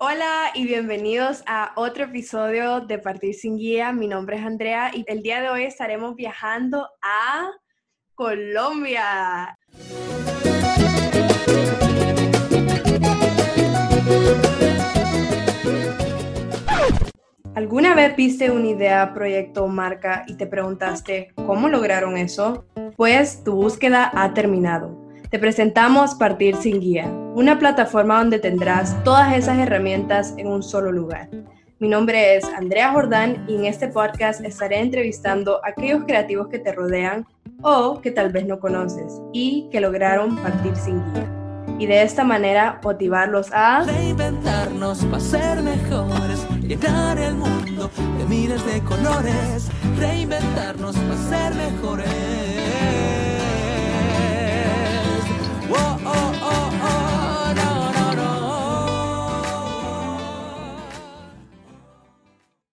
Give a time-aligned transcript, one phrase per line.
[0.00, 3.92] Hola y bienvenidos a otro episodio de Partir sin Guía.
[3.92, 7.50] Mi nombre es Andrea y el día de hoy estaremos viajando a
[8.14, 9.58] Colombia.
[17.56, 22.66] ¿Alguna vez viste una idea, proyecto o marca y te preguntaste cómo lograron eso?
[22.96, 25.07] Pues tu búsqueda ha terminado.
[25.30, 30.90] Te presentamos Partir sin Guía, una plataforma donde tendrás todas esas herramientas en un solo
[30.90, 31.28] lugar.
[31.78, 36.58] Mi nombre es Andrea Jordán y en este podcast estaré entrevistando a aquellos creativos que
[36.58, 37.26] te rodean
[37.60, 41.28] o que tal vez no conoces y que lograron partir sin guía.
[41.78, 48.64] Y de esta manera motivarlos a reinventarnos para ser mejores, llenar el mundo de miles
[48.64, 49.68] de colores,
[49.98, 52.57] reinventarnos para ser mejores.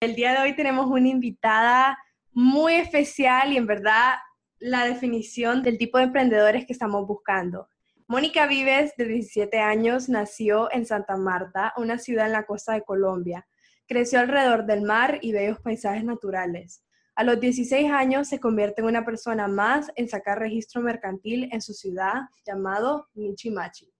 [0.05, 1.97] El día de hoy tenemos una invitada
[2.31, 4.13] muy especial y en verdad
[4.59, 7.69] la definición del tipo de emprendedores que estamos buscando.
[8.05, 12.83] Mónica Vives, de 17 años, nació en Santa Marta, una ciudad en la costa de
[12.83, 13.47] Colombia.
[13.87, 16.83] Creció alrededor del mar y bellos paisajes naturales.
[17.15, 21.61] A los 16 años se convierte en una persona más en sacar registro mercantil en
[21.61, 23.94] su ciudad llamado Michimachi.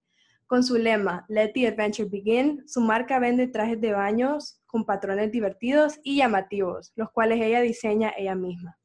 [0.48, 5.32] Con su lema Let the Adventure Begin, su marca vende trajes de baños con patrones
[5.32, 8.78] divertidos y llamativos, los cuales ella diseña ella misma.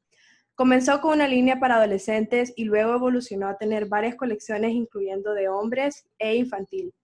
[0.55, 5.49] Comenzó con una línea para adolescentes y luego evolucionó a tener varias colecciones incluyendo de
[5.49, 6.95] hombres e infantil.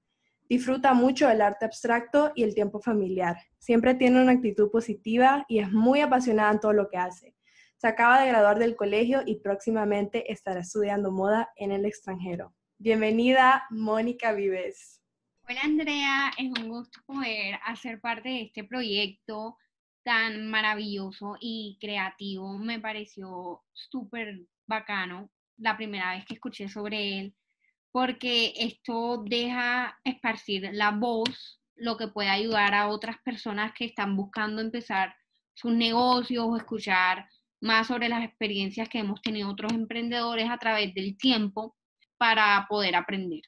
[0.50, 3.38] Disfruta mucho del arte abstracto y el tiempo familiar.
[3.60, 7.36] Siempre tiene una actitud positiva y es muy apasionada en todo lo que hace.
[7.78, 12.56] Se acaba de graduar del colegio y próximamente estará estudiando moda en el extranjero.
[12.80, 15.02] Bienvenida, Mónica Vives.
[15.50, 19.58] Hola Andrea, es un gusto poder hacer parte de este proyecto
[20.04, 22.56] tan maravilloso y creativo.
[22.60, 27.36] Me pareció súper bacano la primera vez que escuché sobre él,
[27.92, 34.16] porque esto deja esparcir la voz, lo que puede ayudar a otras personas que están
[34.16, 35.16] buscando empezar
[35.56, 37.28] sus negocios o escuchar
[37.60, 41.76] más sobre las experiencias que hemos tenido otros emprendedores a través del tiempo
[42.18, 43.42] para poder aprender.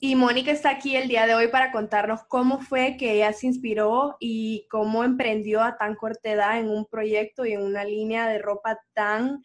[0.00, 3.46] Y Mónica está aquí el día de hoy para contarnos cómo fue que ella se
[3.46, 8.28] inspiró y cómo emprendió a tan corta edad en un proyecto y en una línea
[8.28, 9.42] de ropa tan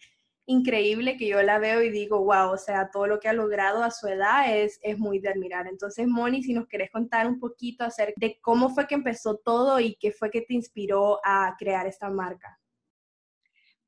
[0.47, 3.83] increíble que yo la veo y digo, wow, o sea, todo lo que ha logrado
[3.83, 5.67] a su edad es, es muy de admirar.
[5.67, 9.79] Entonces, Moni, si nos querés contar un poquito acerca de cómo fue que empezó todo
[9.79, 12.59] y qué fue que te inspiró a crear esta marca.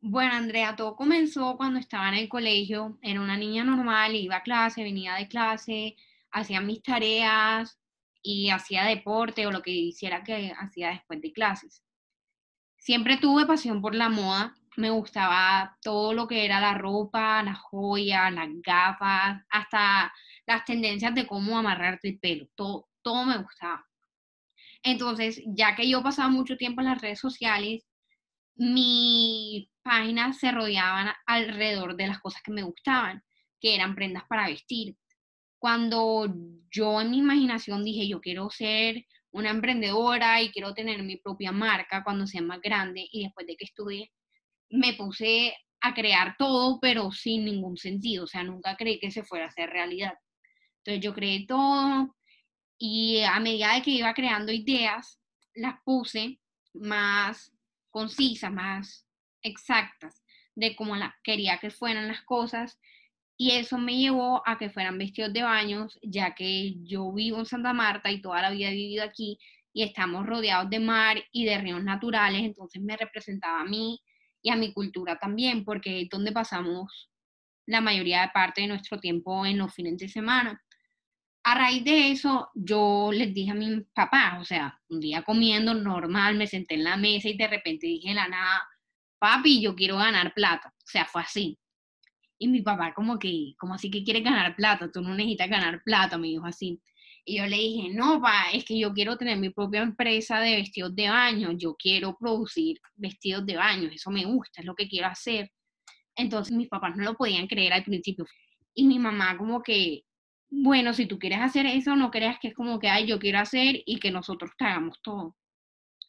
[0.03, 2.97] Bueno, Andrea, todo comenzó cuando estaba en el colegio.
[3.03, 5.95] Era una niña normal, iba a clase, venía de clase,
[6.31, 7.79] hacía mis tareas
[8.23, 11.83] y hacía deporte o lo que hiciera que hacía después de clases.
[12.77, 14.55] Siempre tuve pasión por la moda.
[14.75, 20.11] Me gustaba todo lo que era la ropa, las joyas, las gafas, hasta
[20.47, 22.47] las tendencias de cómo amarrarte el pelo.
[22.55, 23.85] Todo, todo me gustaba.
[24.83, 27.85] Entonces, ya que yo pasaba mucho tiempo en las redes sociales,
[28.55, 33.23] mi páginas se rodeaban alrededor de las cosas que me gustaban,
[33.59, 34.95] que eran prendas para vestir.
[35.59, 36.33] Cuando
[36.71, 41.51] yo en mi imaginación dije, yo quiero ser una emprendedora y quiero tener mi propia
[41.51, 44.11] marca cuando sea más grande y después de que estudié,
[44.69, 49.23] me puse a crear todo, pero sin ningún sentido, o sea, nunca creí que se
[49.23, 50.13] fuera a hacer realidad.
[50.77, 52.15] Entonces yo creé todo
[52.77, 55.19] y a medida de que iba creando ideas,
[55.53, 56.39] las puse
[56.73, 57.51] más
[57.89, 59.05] concisas, más
[59.43, 60.23] exactas
[60.55, 62.79] de cómo la, quería que fueran las cosas
[63.37, 67.45] y eso me llevó a que fueran vestidos de baños, ya que yo vivo en
[67.45, 69.39] Santa Marta y toda la vida he vivido aquí
[69.73, 73.99] y estamos rodeados de mar y de ríos naturales, entonces me representaba a mí
[74.43, 77.09] y a mi cultura también, porque es donde pasamos
[77.65, 80.61] la mayoría de parte de nuestro tiempo en los fines de semana.
[81.43, 85.73] A raíz de eso, yo les dije a mi papá, o sea, un día comiendo
[85.73, 88.61] normal, me senté en la mesa y de repente dije la nada,
[89.21, 90.73] papi, yo quiero ganar plata.
[90.75, 91.59] O sea, fue así.
[92.39, 94.91] Y mi papá como que, como así que quiere ganar plata?
[94.91, 96.81] Tú no necesitas ganar plata, me dijo así.
[97.23, 100.55] Y yo le dije, no, pa, es que yo quiero tener mi propia empresa de
[100.55, 104.87] vestidos de baño, yo quiero producir vestidos de baño, eso me gusta, es lo que
[104.89, 105.51] quiero hacer.
[106.15, 108.25] Entonces mis papás no lo podían creer al principio.
[108.73, 110.03] Y mi mamá como que,
[110.49, 113.39] bueno, si tú quieres hacer eso, no creas que es como que, ay, yo quiero
[113.39, 115.35] hacer y que nosotros te hagamos todo.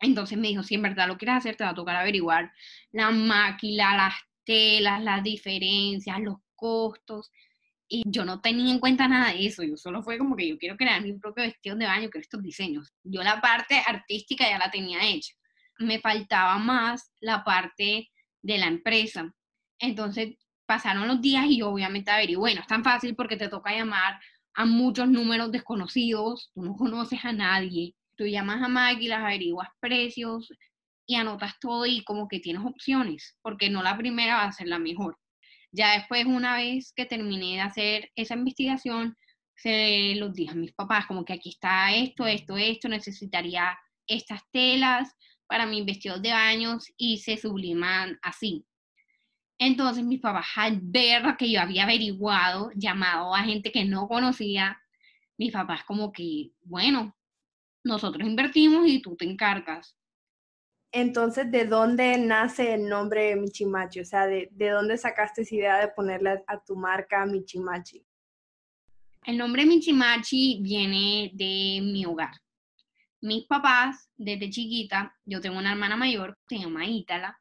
[0.03, 2.53] Entonces me dijo, si en verdad lo quieres hacer, te va a tocar averiguar
[2.91, 4.15] la máquina, las
[4.45, 7.31] telas, las diferencias, los costos.
[7.89, 10.59] Y yo no tenía en cuenta nada de eso, yo solo fue como que yo
[10.59, 12.93] quiero crear mi propio vestido de baño, quiero estos diseños.
[13.05, 15.35] Yo la parte artística ya la tenía hecha.
[15.79, 18.11] Me faltaba más la parte
[18.43, 19.33] de la empresa.
[19.79, 23.77] Entonces pasaron los días y yo obviamente averigué, bueno, es tan fácil porque te toca
[23.77, 24.19] llamar
[24.55, 27.95] a muchos números desconocidos, tú no conoces a nadie,
[28.27, 30.53] llamas a Maggie, las averiguas precios
[31.07, 34.69] y anotas todo y como que tienes opciones, porque no la primera va a ser
[34.69, 35.19] la mejor.
[35.73, 39.17] Ya después, una vez que terminé de hacer esa investigación,
[39.57, 44.41] se los dije a mis papás, como que aquí está esto, esto, esto, necesitaría estas
[44.51, 45.15] telas
[45.47, 48.67] para mis vestidos de baños y se subliman así.
[49.59, 54.83] Entonces mis papás al ver que yo había averiguado, llamado a gente que no conocía,
[55.39, 57.15] mis papás como que, bueno,
[57.85, 59.97] nosotros invertimos y tú te encargas.
[60.93, 64.01] Entonces, ¿de dónde nace el nombre Michimachi?
[64.01, 68.05] O sea, ¿de, dónde sacaste esa idea de ponerle a tu marca Michimachi?
[69.25, 72.35] El nombre Michimachi viene de mi hogar.
[73.23, 77.41] Mis papás, desde chiquita, yo tengo una hermana mayor, se llama Ítala.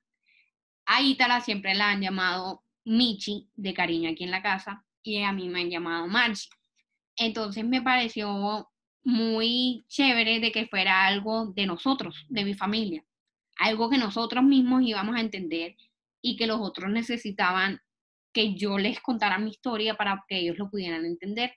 [0.86, 5.32] A Ítala siempre la han llamado Michi, de cariño aquí en la casa, y a
[5.34, 6.50] mí me han llamado Marchi.
[7.18, 8.71] Entonces me pareció
[9.04, 13.04] muy chévere de que fuera algo de nosotros, de mi familia
[13.62, 15.76] algo que nosotros mismos íbamos a entender
[16.22, 17.80] y que los otros necesitaban
[18.34, 21.54] que yo les contara mi historia para que ellos lo pudieran entender.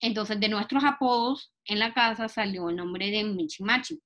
[0.00, 4.00] Entonces, de nuestros apodos en la casa salió el nombre de Michimachi.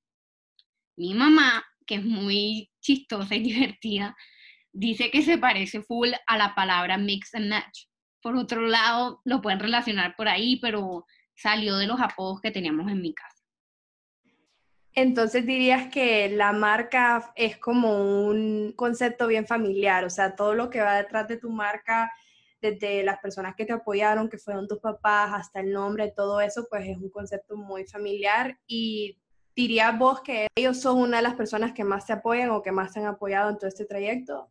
[0.96, 4.16] Mi mamá, que es muy chistosa y divertida,
[4.72, 7.84] dice que se parece full a la palabra mix and match.
[8.22, 11.04] Por otro lado, lo pueden relacionar por ahí, pero
[11.36, 13.36] salió de los apodos que teníamos en mi casa.
[14.92, 20.70] Entonces dirías que la marca es como un concepto bien familiar, o sea, todo lo
[20.70, 22.10] que va detrás de tu marca,
[22.62, 26.66] desde las personas que te apoyaron, que fueron tus papás, hasta el nombre, todo eso,
[26.70, 29.18] pues es un concepto muy familiar y
[29.54, 32.72] dirías vos que ellos son una de las personas que más te apoyan o que
[32.72, 34.50] más te han apoyado en todo este trayecto.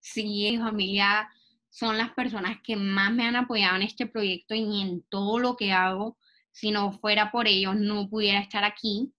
[0.00, 1.28] Sí, mi familia
[1.70, 5.56] son las personas que más me han apoyado en este proyecto y en todo lo
[5.56, 6.18] que hago.
[6.52, 9.14] Si no fuera por ellos, no pudiera estar aquí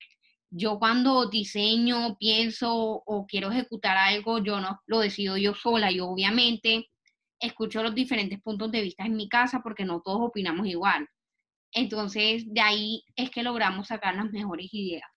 [0.51, 5.92] yo cuando diseño, pienso o quiero ejecutar algo, yo no lo decido yo sola.
[5.92, 6.89] Yo obviamente
[7.39, 11.07] escucho los diferentes puntos de vista en mi casa porque no todos opinamos igual.
[11.71, 15.09] Entonces, de ahí es que logramos sacar las mejores ideas.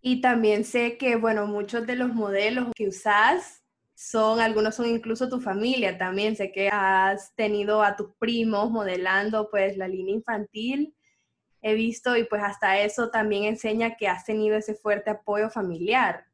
[0.00, 3.64] Y también sé que, bueno, muchos de los modelos que usas
[3.96, 6.36] son, algunos son incluso tu familia también.
[6.36, 10.94] Sé que has tenido a tus primos modelando pues la línea infantil
[11.62, 16.26] he visto y pues hasta eso también enseña que has tenido ese fuerte apoyo familiar.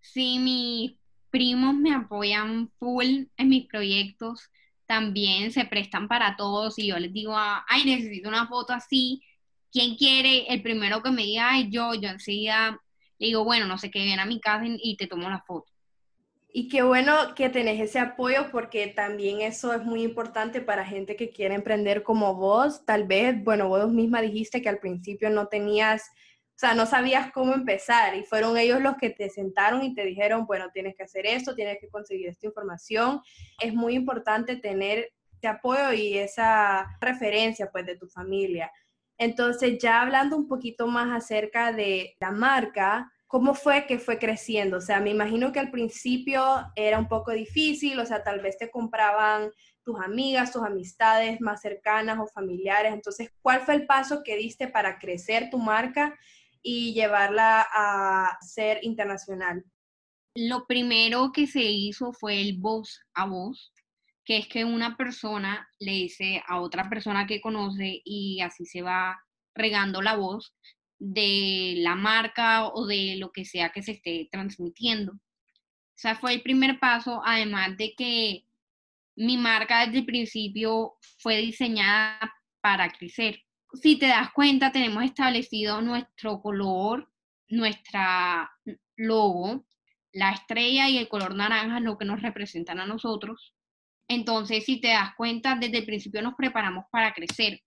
[0.00, 0.94] Sí, mis
[1.30, 4.48] primos me apoyan full en mis proyectos,
[4.86, 9.22] también se prestan para todos y yo les digo, ay, necesito una foto así,
[9.70, 10.46] ¿quién quiere?
[10.46, 12.80] El primero que me diga, ay, yo, yo enseguida
[13.18, 15.70] le digo, bueno, no sé qué, ven a mi casa y te tomo la foto.
[16.50, 21.14] Y qué bueno que tenés ese apoyo porque también eso es muy importante para gente
[21.14, 22.86] que quiere emprender como vos.
[22.86, 27.30] Tal vez, bueno, vos misma dijiste que al principio no tenías, o sea, no sabías
[27.32, 31.02] cómo empezar y fueron ellos los que te sentaron y te dijeron, bueno, tienes que
[31.02, 33.20] hacer esto, tienes que conseguir esta información.
[33.60, 38.72] Es muy importante tener ese apoyo y esa referencia pues de tu familia.
[39.18, 44.78] Entonces, ya hablando un poquito más acerca de la marca, ¿Cómo fue que fue creciendo?
[44.78, 46.42] O sea, me imagino que al principio
[46.74, 49.50] era un poco difícil, o sea, tal vez te compraban
[49.84, 52.90] tus amigas, tus amistades más cercanas o familiares.
[52.90, 56.18] Entonces, ¿cuál fue el paso que diste para crecer tu marca
[56.62, 59.62] y llevarla a ser internacional?
[60.34, 63.74] Lo primero que se hizo fue el voz a voz,
[64.24, 68.80] que es que una persona le dice a otra persona que conoce y así se
[68.80, 69.22] va
[69.54, 70.54] regando la voz
[70.98, 75.12] de la marca o de lo que sea que se esté transmitiendo.
[75.12, 78.44] O sea, fue el primer paso, además de que
[79.16, 83.42] mi marca desde el principio fue diseñada para crecer.
[83.74, 87.10] Si te das cuenta, tenemos establecido nuestro color,
[87.48, 88.50] nuestra
[88.96, 89.66] logo,
[90.12, 93.54] la estrella y el color naranja, lo que nos representan a nosotros.
[94.08, 97.60] Entonces, si te das cuenta, desde el principio nos preparamos para crecer.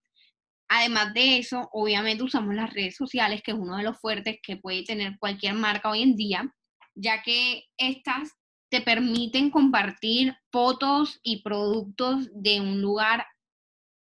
[0.73, 4.55] Además de eso, obviamente usamos las redes sociales, que es uno de los fuertes que
[4.55, 6.49] puede tener cualquier marca hoy en día,
[6.95, 8.31] ya que estas
[8.69, 13.27] te permiten compartir fotos y productos de un lugar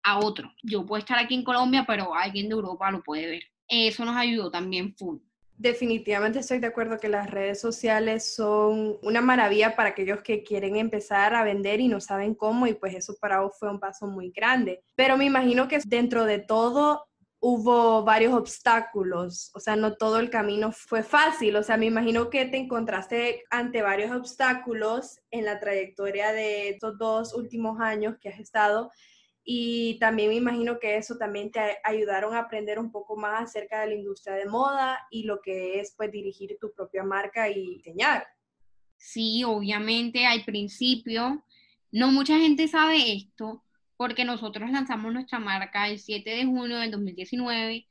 [0.04, 0.52] a otro.
[0.62, 3.42] Yo puedo estar aquí en Colombia, pero alguien de Europa lo puede ver.
[3.66, 5.18] Eso nos ayudó también full.
[5.62, 10.74] Definitivamente estoy de acuerdo que las redes sociales son una maravilla para aquellos que quieren
[10.74, 14.08] empezar a vender y no saben cómo y pues eso para vos fue un paso
[14.08, 14.82] muy grande.
[14.96, 17.06] Pero me imagino que dentro de todo
[17.38, 22.28] hubo varios obstáculos, o sea, no todo el camino fue fácil, o sea, me imagino
[22.28, 28.30] que te encontraste ante varios obstáculos en la trayectoria de estos dos últimos años que
[28.30, 28.90] has estado
[29.44, 33.80] y también me imagino que eso también te ayudaron a aprender un poco más acerca
[33.80, 37.74] de la industria de moda y lo que es pues dirigir tu propia marca y
[37.74, 38.26] diseñar.
[38.96, 41.44] Sí, obviamente al principio
[41.90, 43.64] no mucha gente sabe esto
[43.96, 47.86] porque nosotros lanzamos nuestra marca el 7 de junio del 2019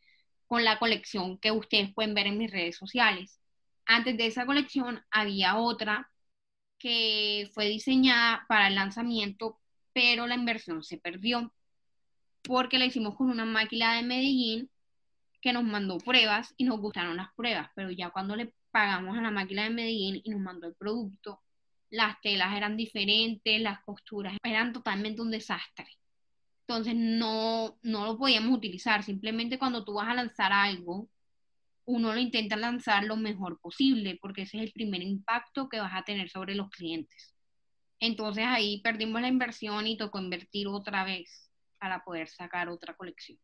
[0.47, 3.39] con la colección que ustedes pueden ver en mis redes sociales.
[3.85, 6.09] Antes de esa colección había otra
[6.77, 9.60] que fue diseñada para el lanzamiento,
[9.93, 11.53] pero la inversión se perdió
[12.43, 14.69] porque la hicimos con una máquina de Medellín
[15.41, 19.21] que nos mandó pruebas y nos gustaron las pruebas, pero ya cuando le pagamos a
[19.21, 21.41] la máquina de Medellín y nos mandó el producto,
[21.89, 25.87] las telas eran diferentes, las costuras eran totalmente un desastre.
[26.61, 29.03] Entonces no, no lo podíamos utilizar.
[29.03, 31.09] Simplemente cuando tú vas a lanzar algo,
[31.85, 35.91] uno lo intenta lanzar lo mejor posible, porque ese es el primer impacto que vas
[35.93, 37.35] a tener sobre los clientes.
[38.01, 43.37] Entonces ahí perdimos la inversión y tocó invertir otra vez para poder sacar otra colección.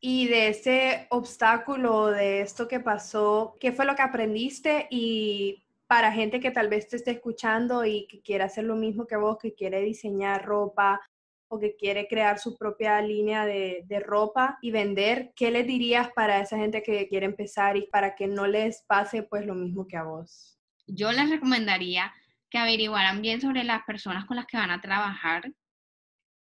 [0.00, 4.86] Y de ese obstáculo, de esto que pasó, ¿qué fue lo que aprendiste?
[4.90, 9.06] Y para gente que tal vez te esté escuchando y que quiera hacer lo mismo
[9.06, 11.00] que vos, que quiere diseñar ropa
[11.48, 16.10] o que quiere crear su propia línea de, de ropa y vender, ¿qué les dirías
[16.12, 19.88] para esa gente que quiere empezar y para que no les pase pues lo mismo
[19.88, 20.58] que a vos?
[20.86, 22.12] Yo les recomendaría
[22.54, 25.52] que averiguaran bien sobre las personas con las que van a trabajar,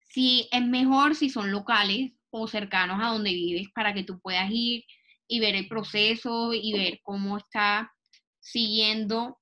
[0.01, 4.51] si es mejor si son locales o cercanos a donde vives para que tú puedas
[4.51, 4.85] ir
[5.27, 7.91] y ver el proceso y ver cómo está
[8.39, 9.39] siguiendo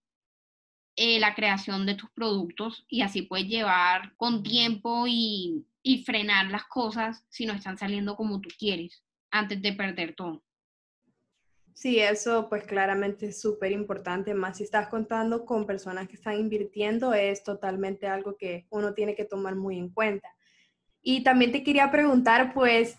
[0.95, 6.47] eh, la creación de tus productos y así puedes llevar con tiempo y, y frenar
[6.47, 9.03] las cosas si no están saliendo como tú quieres
[9.33, 10.45] antes de perder todo.
[11.75, 16.39] Sí, eso pues claramente es súper importante, más si estás contando con personas que están
[16.39, 20.29] invirtiendo, es totalmente algo que uno tiene que tomar muy en cuenta.
[21.03, 22.99] Y también te quería preguntar, pues,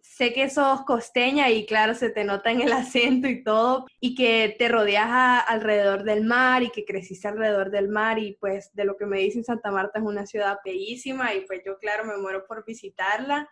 [0.00, 4.14] sé que sos costeña y claro, se te nota en el acento y todo, y
[4.14, 8.84] que te rodeas alrededor del mar y que creciste alrededor del mar y pues de
[8.84, 12.16] lo que me dicen Santa Marta es una ciudad bellísima y pues yo claro me
[12.16, 13.48] muero por visitarla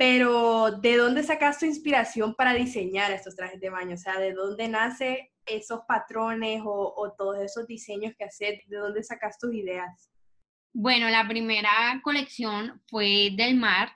[0.00, 3.96] pero ¿de dónde sacas tu inspiración para diseñar estos trajes de baño?
[3.96, 8.66] O sea, ¿de dónde nace esos patrones o, todos esos diseños que haces?
[8.66, 10.10] ¿De dónde sacas tus ideas?
[10.72, 13.92] Bueno, la primera colección fue del mar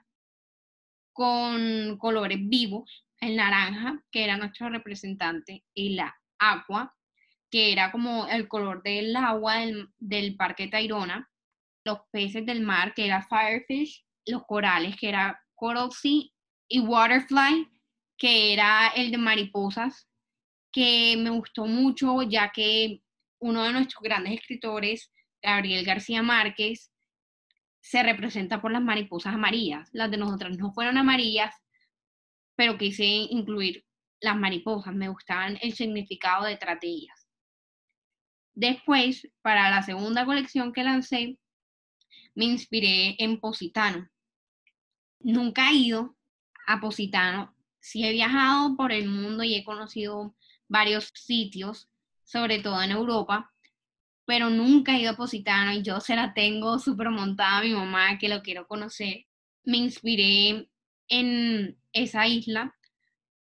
[1.15, 6.95] con colores vivos, el naranja, que era nuestro representante, y la agua,
[7.51, 11.31] que era como el color del agua del, del Parque Tayrona,
[11.83, 15.89] los peces del mar, que era Firefish, los corales, que era Coral
[16.69, 17.67] y Waterfly,
[18.19, 20.07] que era el de mariposas,
[20.71, 23.01] que me gustó mucho ya que
[23.39, 26.93] uno de nuestros grandes escritores, Gabriel García Márquez,
[27.81, 29.89] se representa por las mariposas amarillas.
[29.95, 31.55] Las de nosotras no fueron amarillas,
[32.57, 33.87] pero quise incluir
[34.21, 37.27] las mariposas, me gustaban el significado detrás de ellas.
[38.53, 41.39] Después, para la segunda colección que lancé,
[42.35, 44.11] me inspiré en Positano,
[45.25, 46.17] nunca he ido
[46.67, 47.55] a Positano.
[47.81, 50.35] Sí he viajado por el mundo y he conocido
[50.69, 51.89] varios sitios,
[52.23, 53.53] sobre todo en Europa,
[54.27, 57.73] pero nunca he ido a Positano y yo se la tengo súper montada a mi
[57.75, 59.27] mamá que lo quiero conocer.
[59.65, 60.69] Me inspiré
[61.09, 62.75] en esa isla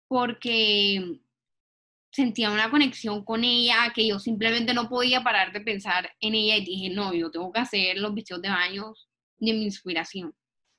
[0.07, 1.19] porque
[2.11, 6.57] sentía una conexión con ella que yo simplemente no podía parar de pensar en ella
[6.57, 8.93] y dije, no, yo tengo que hacer los vestidos de baño
[9.39, 10.33] de mi inspiración.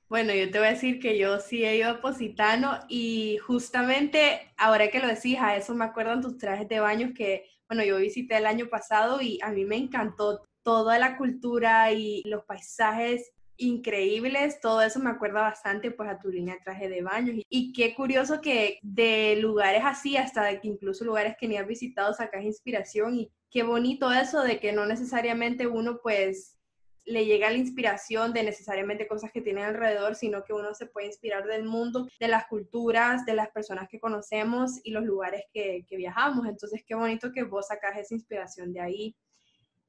[0.09, 4.51] Bueno, yo te voy a decir que yo sí he ido a Positano y justamente
[4.57, 7.97] ahora que lo decís, a eso me acuerdan tus trajes de baños que, bueno, yo
[7.97, 13.31] visité el año pasado y a mí me encantó toda la cultura y los paisajes
[13.57, 17.73] increíbles, todo eso me acuerda bastante pues a tu línea de traje de baños y
[17.73, 23.15] qué curioso que de lugares así hasta incluso lugares que ni has visitado sacas inspiración
[23.15, 26.58] y qué bonito eso de que no necesariamente uno pues
[27.09, 31.07] le llega la inspiración de necesariamente cosas que tienen alrededor, sino que uno se puede
[31.07, 35.85] inspirar del mundo, de las culturas, de las personas que conocemos y los lugares que,
[35.89, 36.47] viajamos.
[36.47, 39.15] Entonces, qué bonito que vos sacas esa inspiración de ahí.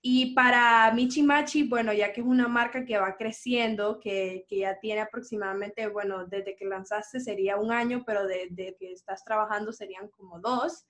[0.03, 4.81] Y para Michi Machi, bueno, ya que es una marca que va creciendo, que, ya
[4.81, 10.09] tiene aproximadamente, bueno, desde que lanzaste sería un año, pero desde que estás trabajando serían
[10.09, 10.87] como dos.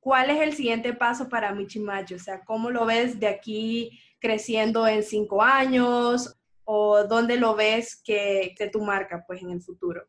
[0.00, 2.14] ¿cuál es el siguiente paso para Michimachi?
[2.14, 6.36] O sea, ¿cómo lo ves de aquí creciendo en cinco años?
[6.64, 10.06] ¿O dónde lo ves que, tu marca, pues, en el futuro?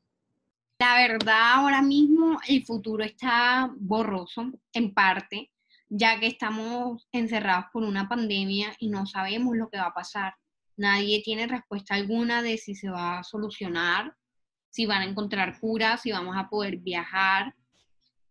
[0.80, 5.52] La verdad, ahora mismo el futuro está borroso, en parte,
[5.90, 10.34] ya que estamos encerrados por una pandemia y no sabemos lo que va a pasar.
[10.78, 14.16] Nadie tiene respuesta alguna de si se va a solucionar,
[14.70, 17.54] si van a encontrar curas, si vamos a poder viajar.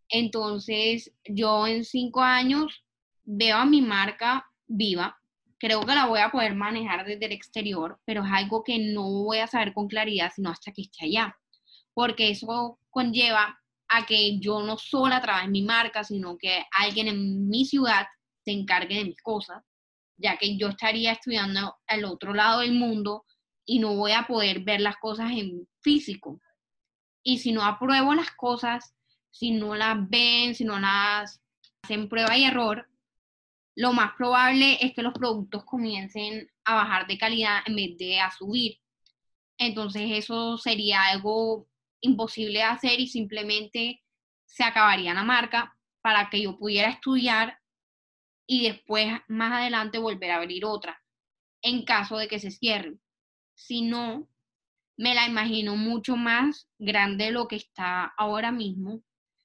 [0.09, 2.85] Entonces, yo en cinco años
[3.25, 5.20] veo a mi marca viva.
[5.61, 9.03] Creo que la voy a poder manejar desde el exterior, pero es algo que no
[9.25, 11.37] voy a saber con claridad sino hasta que esté allá
[11.95, 17.49] porque eso conlleva a que yo no solo a mi marca, sino que alguien en
[17.49, 18.07] mi ciudad
[18.45, 19.63] se encargue de mis cosas,
[20.17, 23.25] ya que yo estaría estudiando al otro lado del mundo
[23.67, 26.41] y no voy a poder ver las cosas en físico.
[27.23, 28.95] Y si no apruebo las cosas,
[29.31, 31.43] si no las ven, si no las
[31.83, 32.89] hacen prueba y error,
[33.77, 38.21] lo más probable es que los productos comiencen a bajar de calidad en vez de
[38.21, 38.79] a subir.
[39.59, 41.69] Entonces eso sería algo
[42.01, 44.03] imposible de hacer y simplemente
[44.47, 47.59] se acabaría la marca para que yo pudiera estudiar
[48.47, 51.01] y después más adelante volver a abrir otra
[51.63, 52.99] en caso de que se cierre.
[53.55, 54.29] Si no,
[54.97, 59.03] me la imagino mucho más grande de lo que está ahora mismo.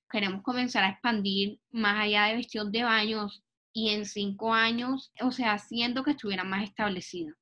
[0.10, 3.45] Queremos comenzar a expandir más allá de vestidos de baños
[3.76, 7.36] y en cinco años, o sea, siento que estuviera más establecida.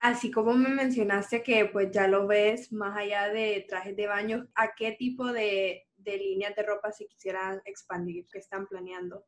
[0.00, 4.48] Así como me mencionaste que pues ya lo ves más allá de trajes de baño,
[4.56, 9.24] ¿a qué tipo de, líneas de ropa se quisieran expandir, que están planeando?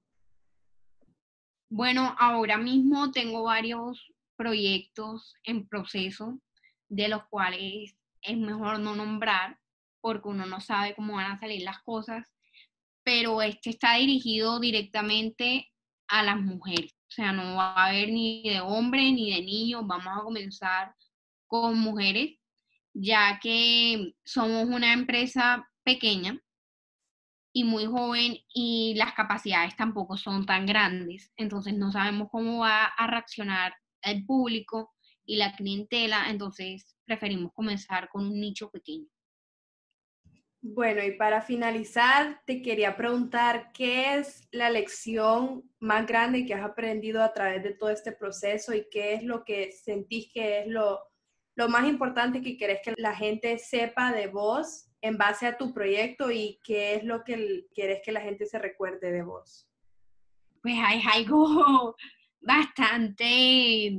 [1.71, 6.41] Bueno, ahora mismo tengo varios proyectos en proceso,
[6.89, 9.61] de los cuales es mejor no nombrar,
[10.01, 12.27] porque uno no sabe cómo van a salir las cosas,
[13.05, 15.70] pero este está dirigido directamente
[16.11, 16.93] a las mujeres.
[17.09, 19.87] O sea, no va a haber ni de hombre ni de niños.
[19.87, 20.95] Vamos a comenzar
[21.47, 22.39] con mujeres,
[22.93, 26.41] ya que somos una empresa pequeña
[27.53, 31.33] y muy joven y las capacidades tampoco son tan grandes.
[31.37, 34.93] Entonces no sabemos cómo va a reaccionar el público
[35.25, 36.31] y la clientela.
[36.31, 39.07] Entonces preferimos comenzar con un nicho pequeño.
[40.63, 46.63] Bueno, y para finalizar, te quería preguntar, ¿qué es la lección más grande que has
[46.63, 50.67] aprendido a través de todo este proceso y qué es lo que sentís que es
[50.67, 51.01] lo,
[51.69, 56.31] más importante que querés que la gente sepa de vos en base a tu proyecto
[56.31, 59.67] y qué es lo que querés que la gente se recuerde de vos?
[60.63, 61.97] Pues hay algo
[62.41, 63.99] bastante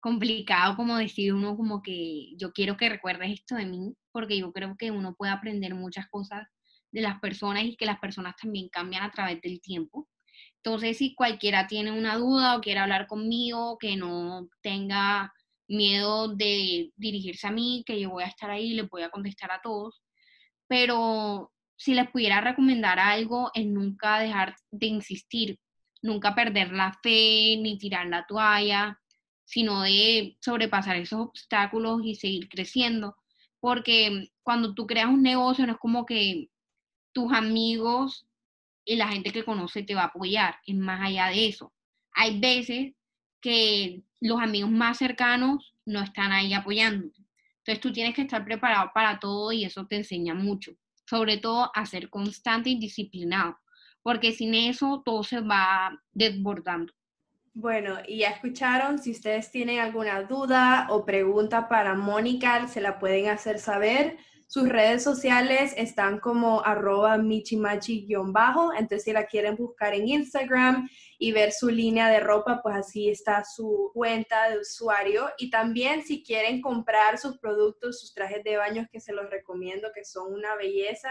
[0.00, 4.52] complicado como decir uno como que yo quiero que recuerdes esto de mí, porque yo
[4.52, 6.48] creo que uno puede aprender muchas cosas
[6.90, 10.08] de las personas y que las personas también cambian a través del tiempo.
[10.56, 15.32] Entonces, si cualquiera tiene una duda o quiere hablar conmigo, que no tenga
[15.68, 19.10] miedo de dirigirse a mí, que yo voy a estar ahí y le voy a
[19.10, 20.02] contestar a todos.
[20.66, 25.60] Pero si les pudiera recomendar algo, es nunca dejar de insistir,
[26.02, 28.98] nunca perder la fe ni tirar la toalla,
[29.44, 33.14] sino de sobrepasar esos obstáculos y seguir creciendo.
[33.60, 36.48] Porque cuando tú creas un negocio no es como que
[37.12, 38.26] tus amigos
[38.84, 41.72] y la gente que conoce te va a apoyar, es más allá de eso.
[42.12, 42.94] Hay veces
[43.40, 47.22] que los amigos más cercanos no están ahí apoyándote.
[47.58, 50.72] Entonces tú tienes que estar preparado para todo y eso te enseña mucho.
[51.06, 53.58] Sobre todo a ser constante y disciplinado,
[54.02, 56.92] porque sin eso todo se va desbordando.
[57.60, 63.00] Bueno, y ya escucharon, si ustedes tienen alguna duda o pregunta para Mónica, se la
[63.00, 64.16] pueden hacer saber.
[64.46, 71.32] Sus redes sociales están como arroba michimachi-bajo, entonces si la quieren buscar en Instagram y
[71.32, 75.28] ver su línea de ropa, pues así está su cuenta de usuario.
[75.36, 79.88] Y también si quieren comprar sus productos, sus trajes de baño, que se los recomiendo,
[79.92, 81.10] que son una belleza,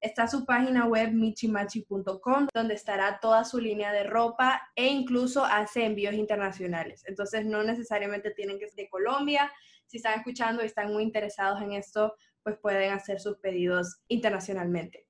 [0.00, 5.84] está su página web michimachi.com, donde estará toda su línea de ropa e incluso hace
[5.84, 7.04] envíos internacionales.
[7.06, 9.52] Entonces, no necesariamente tienen que ser de Colombia.
[9.86, 15.06] Si están escuchando y están muy interesados en esto, pues pueden hacer sus pedidos internacionalmente.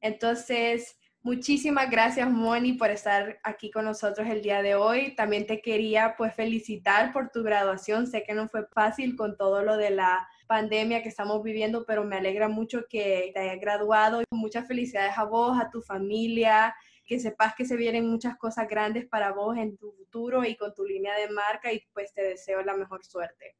[0.00, 5.14] Entonces, muchísimas gracias, Moni, por estar aquí con nosotros el día de hoy.
[5.14, 8.06] También te quería pues felicitar por tu graduación.
[8.06, 12.02] Sé que no fue fácil con todo lo de la pandemia que estamos viviendo, pero
[12.02, 14.24] me alegra mucho que te hayas graduado.
[14.32, 16.74] Muchas felicidades a vos, a tu familia,
[17.06, 20.74] que sepas que se vienen muchas cosas grandes para vos en tu futuro y con
[20.74, 23.54] tu línea de marca y pues te deseo la mejor suerte.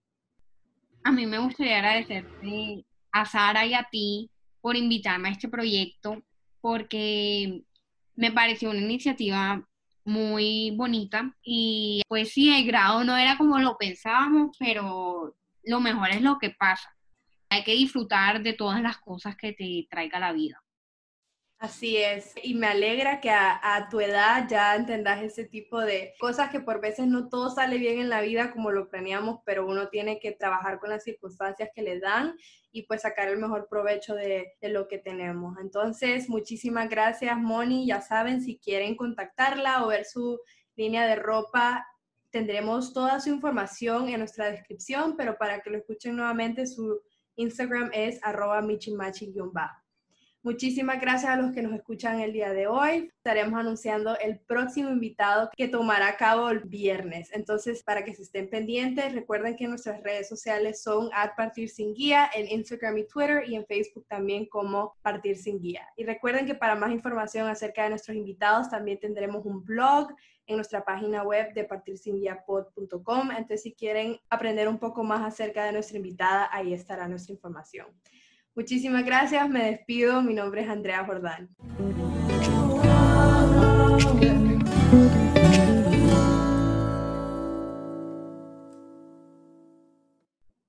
[1.05, 4.29] A mí me gustaría agradecerte a Sara y a ti
[4.61, 6.20] por invitarme a este proyecto,
[6.61, 7.62] porque
[8.16, 9.64] Me pareció una iniciativa
[10.05, 16.10] muy bonita y pues sí, el grado no era como lo pensábamos, pero lo mejor
[16.10, 16.94] es lo que pasa.
[17.48, 20.62] Hay que disfrutar de todas las cosas que te traiga la vida.
[21.60, 26.48] Así es, y me alegra que a, tu edad ya entendas ese tipo de cosas
[26.48, 29.88] que por veces no todo sale bien en la vida como lo planeamos, pero uno
[29.90, 32.34] tiene que trabajar con las circunstancias que le dan
[32.72, 35.58] y pues sacar el mejor provecho de, de lo que tenemos.
[35.60, 37.86] Entonces, muchísimas gracias, Moni.
[37.86, 40.40] Ya saben, si quieren contactarla o ver su
[40.76, 41.86] línea de ropa,
[42.30, 47.00] tendremos toda su información en nuestra descripción, pero para que lo escuchen nuevamente, su
[47.36, 49.79] Instagram es arroba michimachi-bajo.
[50.42, 53.11] Muchísimas gracias a los que nos escuchan el día de hoy.
[53.14, 57.29] Estaremos anunciando el próximo invitado que tomará a cabo el viernes.
[57.35, 61.92] Entonces, para que se estén pendientes, recuerden que nuestras redes sociales son at Partir Sin
[61.92, 65.87] Guía en Instagram y Twitter y en Facebook también como Partir Sin Guía.
[65.94, 70.09] Y recuerden que para más información acerca de nuestros invitados también tendremos un blog
[70.46, 73.31] en nuestra página web de partirsinguiapod.com.
[73.31, 77.88] Entonces, si quieren aprender un poco más acerca de nuestra invitada, ahí estará nuestra información.
[78.54, 80.22] Muchísimas gracias, me despido.
[80.22, 81.48] Mi nombre es Andrea Jordán.